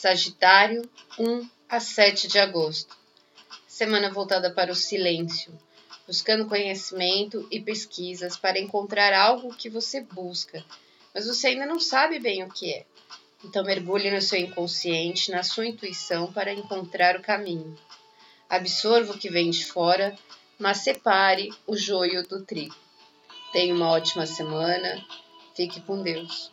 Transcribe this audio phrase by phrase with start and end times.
[0.00, 0.80] Sagitário,
[1.18, 2.96] 1 a 7 de agosto.
[3.68, 5.52] Semana voltada para o silêncio,
[6.06, 10.64] buscando conhecimento e pesquisas para encontrar algo que você busca,
[11.12, 12.86] mas você ainda não sabe bem o que é.
[13.44, 17.78] Então mergulhe no seu inconsciente, na sua intuição para encontrar o caminho.
[18.48, 20.16] Absorva o que vem de fora,
[20.58, 22.74] mas separe o joio do trigo.
[23.52, 25.04] Tenha uma ótima semana.
[25.54, 26.50] Fique com Deus.